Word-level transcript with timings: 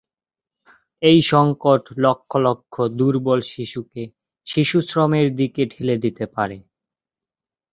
এই 1.01 1.19
সংকট 1.31 1.83
লক্ষ 1.97 2.31
লক্ষ 2.45 2.73
দুর্বল 2.97 3.39
শিশুকে 3.51 4.03
শিশুশ্রমের 4.47 5.27
দিকে 5.35 5.63
ঠেলে 5.71 5.95
দিতে 6.03 6.25
পারে। 6.35 6.57